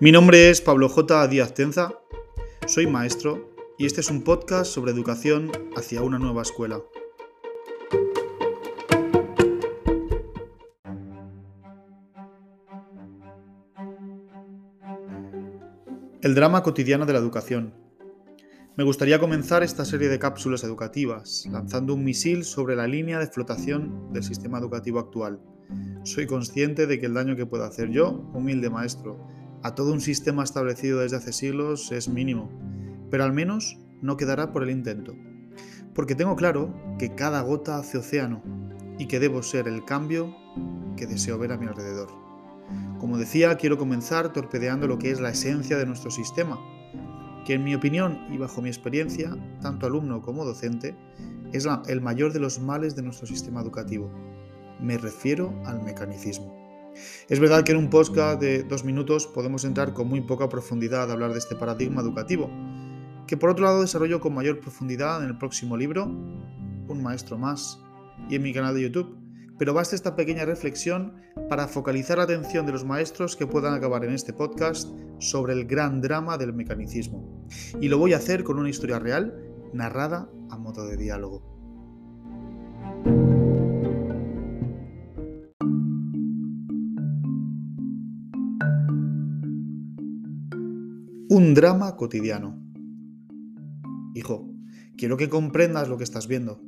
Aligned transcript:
Mi 0.00 0.12
nombre 0.12 0.48
es 0.48 0.60
Pablo 0.60 0.88
J. 0.88 1.26
Díaz 1.26 1.54
Tenza, 1.54 1.92
soy 2.68 2.86
maestro 2.86 3.50
y 3.78 3.86
este 3.86 4.00
es 4.00 4.12
un 4.12 4.22
podcast 4.22 4.70
sobre 4.70 4.92
educación 4.92 5.50
hacia 5.76 6.02
una 6.02 6.20
nueva 6.20 6.42
escuela. 6.42 6.80
El 16.22 16.36
drama 16.36 16.62
cotidiano 16.62 17.04
de 17.04 17.12
la 17.12 17.18
educación. 17.18 17.74
Me 18.76 18.84
gustaría 18.84 19.18
comenzar 19.18 19.64
esta 19.64 19.84
serie 19.84 20.08
de 20.08 20.20
cápsulas 20.20 20.62
educativas 20.62 21.44
lanzando 21.50 21.94
un 21.94 22.04
misil 22.04 22.44
sobre 22.44 22.76
la 22.76 22.86
línea 22.86 23.18
de 23.18 23.26
flotación 23.26 24.12
del 24.12 24.22
sistema 24.22 24.60
educativo 24.60 25.00
actual. 25.00 25.40
Soy 26.04 26.28
consciente 26.28 26.86
de 26.86 27.00
que 27.00 27.06
el 27.06 27.14
daño 27.14 27.34
que 27.34 27.46
puedo 27.46 27.64
hacer 27.64 27.90
yo, 27.90 28.30
humilde 28.32 28.70
maestro, 28.70 29.37
a 29.62 29.74
todo 29.74 29.92
un 29.92 30.00
sistema 30.00 30.44
establecido 30.44 31.00
desde 31.00 31.16
hace 31.16 31.32
siglos 31.32 31.90
es 31.92 32.08
mínimo, 32.08 32.50
pero 33.10 33.24
al 33.24 33.32
menos 33.32 33.78
no 34.02 34.16
quedará 34.16 34.52
por 34.52 34.62
el 34.62 34.70
intento. 34.70 35.16
Porque 35.94 36.14
tengo 36.14 36.36
claro 36.36 36.74
que 36.98 37.14
cada 37.14 37.40
gota 37.40 37.78
hace 37.78 37.98
océano 37.98 38.42
y 38.98 39.06
que 39.06 39.18
debo 39.18 39.42
ser 39.42 39.66
el 39.66 39.84
cambio 39.84 40.34
que 40.96 41.06
deseo 41.06 41.38
ver 41.38 41.52
a 41.52 41.56
mi 41.56 41.66
alrededor. 41.66 42.08
Como 42.98 43.18
decía, 43.18 43.56
quiero 43.56 43.78
comenzar 43.78 44.32
torpedeando 44.32 44.86
lo 44.86 44.98
que 44.98 45.10
es 45.10 45.20
la 45.20 45.30
esencia 45.30 45.78
de 45.78 45.86
nuestro 45.86 46.10
sistema, 46.10 46.58
que 47.46 47.54
en 47.54 47.64
mi 47.64 47.74
opinión 47.74 48.26
y 48.30 48.36
bajo 48.36 48.60
mi 48.60 48.68
experiencia, 48.68 49.36
tanto 49.62 49.86
alumno 49.86 50.20
como 50.20 50.44
docente, 50.44 50.94
es 51.52 51.66
el 51.86 52.00
mayor 52.00 52.32
de 52.32 52.40
los 52.40 52.60
males 52.60 52.94
de 52.94 53.02
nuestro 53.02 53.26
sistema 53.26 53.62
educativo. 53.62 54.10
Me 54.80 54.98
refiero 54.98 55.54
al 55.64 55.82
mecanicismo. 55.82 56.57
Es 57.28 57.40
verdad 57.40 57.64
que 57.64 57.72
en 57.72 57.78
un 57.78 57.90
podcast 57.90 58.40
de 58.40 58.62
dos 58.62 58.84
minutos 58.84 59.26
podemos 59.26 59.64
entrar 59.64 59.92
con 59.92 60.08
muy 60.08 60.20
poca 60.20 60.48
profundidad 60.48 61.10
a 61.10 61.12
hablar 61.12 61.32
de 61.32 61.38
este 61.38 61.56
paradigma 61.56 62.02
educativo, 62.02 62.50
que 63.26 63.36
por 63.36 63.50
otro 63.50 63.64
lado 63.64 63.82
desarrollo 63.82 64.20
con 64.20 64.34
mayor 64.34 64.60
profundidad 64.60 65.22
en 65.22 65.28
el 65.28 65.38
próximo 65.38 65.76
libro, 65.76 66.04
Un 66.04 67.02
Maestro 67.02 67.38
Más, 67.38 67.80
y 68.28 68.36
en 68.36 68.42
mi 68.42 68.52
canal 68.52 68.74
de 68.74 68.82
YouTube, 68.82 69.16
pero 69.58 69.74
basta 69.74 69.96
esta 69.96 70.14
pequeña 70.14 70.44
reflexión 70.44 71.14
para 71.48 71.68
focalizar 71.68 72.18
la 72.18 72.24
atención 72.24 72.64
de 72.64 72.72
los 72.72 72.84
maestros 72.84 73.36
que 73.36 73.46
puedan 73.46 73.74
acabar 73.74 74.04
en 74.04 74.12
este 74.12 74.32
podcast 74.32 74.88
sobre 75.18 75.52
el 75.52 75.66
gran 75.66 76.00
drama 76.00 76.38
del 76.38 76.52
mecanicismo. 76.52 77.46
Y 77.80 77.88
lo 77.88 77.98
voy 77.98 78.12
a 78.12 78.18
hacer 78.18 78.44
con 78.44 78.58
una 78.58 78.70
historia 78.70 78.98
real 78.98 79.34
narrada 79.72 80.30
a 80.50 80.58
modo 80.58 80.86
de 80.86 80.96
diálogo. 80.96 81.42
Un 91.30 91.52
drama 91.52 91.94
cotidiano. 91.94 92.58
Hijo, 94.14 94.50
quiero 94.96 95.18
que 95.18 95.28
comprendas 95.28 95.86
lo 95.86 95.98
que 95.98 96.04
estás 96.04 96.26
viendo. 96.26 96.62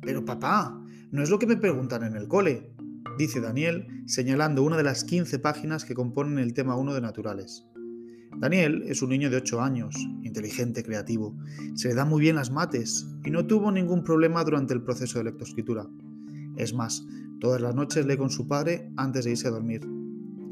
Pero 0.00 0.24
papá, 0.24 0.82
no 1.10 1.22
es 1.22 1.28
lo 1.28 1.38
que 1.38 1.46
me 1.46 1.58
preguntan 1.58 2.02
en 2.02 2.16
el 2.16 2.26
cole, 2.26 2.72
dice 3.18 3.42
Daniel, 3.42 3.86
señalando 4.06 4.62
una 4.62 4.78
de 4.78 4.84
las 4.84 5.04
15 5.04 5.38
páginas 5.40 5.84
que 5.84 5.92
componen 5.92 6.38
el 6.38 6.54
tema 6.54 6.76
1 6.76 6.94
de 6.94 7.02
Naturales. 7.02 7.66
Daniel 8.38 8.84
es 8.86 9.02
un 9.02 9.10
niño 9.10 9.28
de 9.28 9.36
8 9.36 9.60
años, 9.60 9.94
inteligente, 10.22 10.82
creativo. 10.82 11.36
Se 11.74 11.88
le 11.88 11.94
dan 11.94 12.08
muy 12.08 12.22
bien 12.22 12.36
las 12.36 12.50
mates 12.50 13.06
y 13.22 13.30
no 13.30 13.46
tuvo 13.46 13.70
ningún 13.70 14.02
problema 14.02 14.42
durante 14.44 14.72
el 14.72 14.82
proceso 14.82 15.18
de 15.18 15.24
lectoescritura. 15.24 15.86
Es 16.56 16.72
más, 16.72 17.06
todas 17.38 17.60
las 17.60 17.74
noches 17.74 18.06
lee 18.06 18.16
con 18.16 18.30
su 18.30 18.48
padre 18.48 18.90
antes 18.96 19.26
de 19.26 19.32
irse 19.32 19.48
a 19.48 19.50
dormir. 19.50 19.86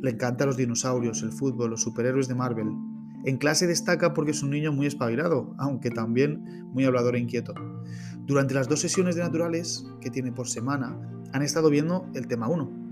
Le 0.00 0.10
encantan 0.10 0.48
los 0.48 0.56
dinosaurios, 0.56 1.22
el 1.22 1.30
fútbol, 1.30 1.70
los 1.70 1.82
superhéroes 1.82 2.26
de 2.26 2.34
Marvel, 2.34 2.72
en 3.24 3.36
clase 3.38 3.66
destaca 3.66 4.14
porque 4.14 4.32
es 4.32 4.42
un 4.42 4.50
niño 4.50 4.72
muy 4.72 4.86
espabilado, 4.86 5.54
aunque 5.58 5.90
también 5.90 6.42
muy 6.72 6.84
hablador 6.84 7.16
e 7.16 7.20
inquieto. 7.20 7.54
Durante 8.26 8.54
las 8.54 8.68
dos 8.68 8.80
sesiones 8.80 9.14
de 9.14 9.22
naturales 9.22 9.84
que 10.00 10.10
tiene 10.10 10.32
por 10.32 10.48
semana, 10.48 10.96
han 11.32 11.42
estado 11.42 11.70
viendo 11.70 12.08
el 12.14 12.26
tema 12.26 12.48
1. 12.48 12.82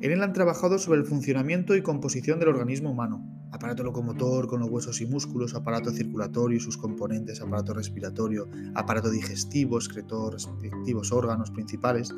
En 0.00 0.12
él 0.12 0.22
han 0.22 0.32
trabajado 0.32 0.78
sobre 0.78 1.00
el 1.00 1.06
funcionamiento 1.06 1.74
y 1.74 1.82
composición 1.82 2.38
del 2.38 2.50
organismo 2.50 2.90
humano, 2.90 3.24
aparato 3.50 3.82
locomotor 3.82 4.46
con 4.46 4.60
los 4.60 4.70
huesos 4.70 5.00
y 5.00 5.06
músculos, 5.06 5.54
aparato 5.54 5.90
circulatorio 5.90 6.56
y 6.56 6.60
sus 6.60 6.76
componentes, 6.76 7.40
aparato 7.40 7.74
respiratorio, 7.74 8.48
aparato 8.74 9.10
digestivo, 9.10 9.76
excretor, 9.76 10.34
respectivos 10.34 11.10
órganos 11.10 11.50
principales. 11.50 12.14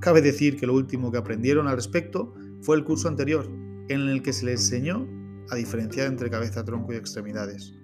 Cabe 0.00 0.22
decir 0.22 0.56
que 0.56 0.66
lo 0.66 0.74
último 0.74 1.10
que 1.10 1.18
aprendieron 1.18 1.66
al 1.66 1.76
respecto 1.76 2.34
fue 2.62 2.76
el 2.76 2.84
curso 2.84 3.08
anterior, 3.08 3.50
en 3.88 4.02
el 4.02 4.22
que 4.22 4.32
se 4.32 4.46
les 4.46 4.60
enseñó 4.60 5.06
a 5.50 5.56
diferenciar 5.56 6.06
entre 6.06 6.30
cabeza, 6.30 6.64
tronco 6.64 6.92
y 6.92 6.96
extremidades. 6.96 7.74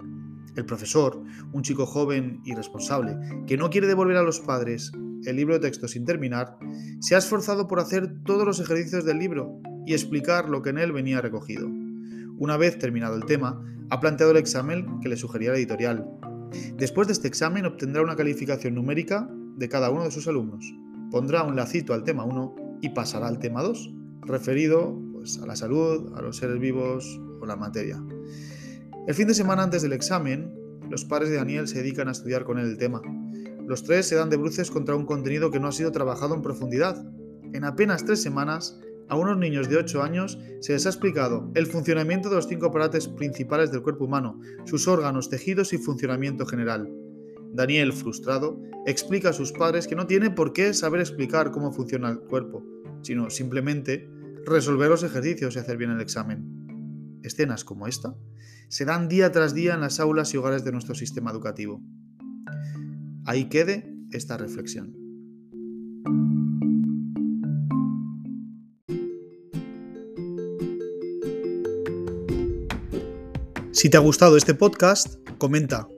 El 0.57 0.67
profesor, 0.67 1.23
un 1.53 1.63
chico 1.63 1.87
joven 1.87 2.41
y 2.45 2.55
responsable, 2.55 3.17
que 3.47 3.57
no 3.57 3.71
quiere 3.71 3.87
devolver 3.87 4.17
a 4.17 4.23
los 4.23 4.41
padres 4.41 4.93
el 5.25 5.37
libro 5.37 5.55
de 5.55 5.61
texto 5.61 5.89
sin 5.89 6.05
terminar, 6.05 6.59
se 7.01 7.15
ha 7.15 7.19
esforzado 7.19 7.67
por 7.67 7.81
hacer 7.81 8.23
todos 8.25 8.47
los 8.47 8.61
ejercicios 8.61 9.05
del 9.05 9.19
libro 9.19 9.59
y 9.87 9.93
explicar 9.93 10.49
lo 10.49 10.63
que 10.63 10.71
en 10.71 10.79
él 10.79 10.93
venía 10.93 11.21
recogido. 11.21 11.69
Una 12.39 12.57
vez 12.57 12.79
terminado 12.79 13.17
el 13.17 13.25
tema, 13.25 13.63
ha 13.91 14.01
planteado 14.01 14.33
el 14.33 14.39
examen 14.39 15.01
que 15.01 15.09
le 15.09 15.17
sugería 15.17 15.51
la 15.51 15.59
editorial. 15.59 16.07
Después 16.77 17.09
de 17.09 17.13
este 17.13 17.29
examen 17.29 17.67
obtendrá 17.67 18.03
una 18.03 18.17
calificación 18.17 18.75
numérica 18.75 19.29
de 19.57 19.69
cada 19.69 19.91
uno 19.91 20.05
de 20.05 20.11
sus 20.11 20.29
alumnos. 20.29 20.65
Pondrá 21.11 21.43
un 21.43 21.57
lacito 21.57 21.95
al 21.95 22.05
tema 22.05 22.25
1 22.25 22.79
y 22.83 22.91
pasará 22.91 23.29
al 23.29 23.39
tema 23.39 23.63
2, 23.63 23.93
referido 24.23 24.99
pues, 25.25 25.39
a 25.39 25.47
la 25.47 25.57
salud, 25.57 26.13
a 26.17 26.21
los 26.21 26.37
seres 26.37 26.61
vivos 26.61 27.19
o 27.41 27.47
la 27.47 27.57
materia. 27.57 27.99
El 29.07 29.15
fin 29.15 29.27
de 29.27 29.33
semana 29.33 29.63
antes 29.63 29.81
del 29.81 29.95
examen, 29.95 30.55
los 30.91 31.07
padres 31.07 31.31
de 31.31 31.37
Daniel 31.37 31.67
se 31.67 31.79
dedican 31.79 32.09
a 32.09 32.11
estudiar 32.11 32.45
con 32.45 32.59
él 32.59 32.67
el 32.67 32.77
tema. 32.77 33.01
Los 33.67 33.85
tres 33.85 34.07
se 34.07 34.17
dan 34.17 34.29
de 34.29 34.37
bruces 34.37 34.71
contra 34.71 34.95
un 34.95 35.07
contenido 35.07 35.51
que 35.51 35.59
no 35.59 35.69
ha 35.69 35.73
sido 35.73 35.93
trabajado 35.93 36.35
en 36.35 36.43
profundidad. 36.43 37.03
En 37.55 37.65
apenas 37.65 38.05
tres 38.05 38.21
semanas, 38.21 38.79
a 39.09 39.17
unos 39.17 39.39
niños 39.39 39.71
de 39.71 39.79
8 39.79 40.03
años 40.03 40.39
se 40.61 40.75
les 40.75 40.85
ha 40.85 40.91
explicado 40.91 41.51
el 41.55 41.67
funcionamiento 41.67 42.29
de 42.29 42.37
los 42.37 42.47
cinco 42.47 42.67
aparatos 42.67 43.09
principales 43.09 43.73
del 43.73 43.81
cuerpo 43.81 44.05
humano, 44.05 44.39
sus 44.67 44.87
órganos, 44.89 45.31
tejidos 45.31 45.73
y 45.73 45.79
funcionamiento 45.79 46.45
general. 46.45 46.93
Daniel, 47.55 47.95
frustrado, 47.95 48.61
explica 48.85 49.31
a 49.31 49.33
sus 49.33 49.53
padres 49.53 49.89
que 49.89 49.97
no 49.97 50.07
tiene 50.07 50.31
por 50.31 50.53
qué 50.53 50.75
saber 50.75 51.01
explicar 51.01 51.51
cómo 51.51 51.73
funciona 51.73 52.11
el 52.11 52.21
cuerpo, 52.21 52.63
sino 53.01 53.31
simplemente 53.31 54.11
resolver 54.47 54.91
los 54.91 55.03
ejercicios 55.03 55.57
y 55.57 55.59
hacer 55.59 55.77
bien 55.77 55.91
el 55.91 56.01
examen. 56.01 57.21
Escenas 57.23 57.65
como 57.65 57.87
esta 57.87 58.15
se 58.69 58.85
dan 58.85 59.09
día 59.09 59.31
tras 59.33 59.55
día 59.55 59.75
en 59.75 59.81
las 59.81 60.01
aulas 60.01 60.35
y 60.35 60.37
hogares 60.37 60.65
de 60.65 60.73
nuestro 60.73 60.95
sistema 60.95 61.31
educativo. 61.31 61.83
Ahí 63.25 63.49
quede 63.49 63.95
esta 64.11 64.37
reflexión. 64.37 64.95
Si 73.73 73.91
te 73.91 73.97
ha 73.97 74.01
gustado 74.01 74.37
este 74.37 74.55
podcast, 74.55 75.19
comenta, 75.39 75.89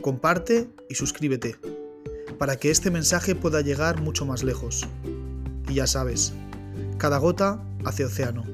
comparte 0.00 0.70
y 0.88 0.94
suscríbete 0.94 1.56
para 2.38 2.56
que 2.56 2.70
este 2.70 2.90
mensaje 2.90 3.34
pueda 3.34 3.60
llegar 3.60 4.00
mucho 4.00 4.26
más 4.26 4.42
lejos. 4.42 4.88
Y 5.68 5.74
ya 5.74 5.86
sabes, 5.86 6.32
cada 6.98 7.18
gota 7.18 7.62
hace 7.84 8.04
océano. 8.04 8.53